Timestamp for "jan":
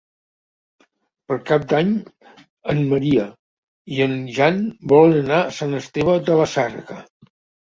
4.39-4.59